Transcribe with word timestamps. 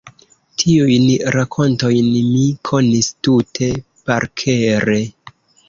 Tiujn 0.61 1.03
rakontojn 1.35 2.09
mi 2.31 2.47
konis 2.71 3.13
tute 3.29 3.71
parkere. 4.09 5.01